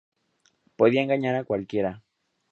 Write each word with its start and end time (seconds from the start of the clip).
Podía 0.77 1.03
engañar 1.03 1.35
a 1.35 1.43
cualquiera. 1.43 2.01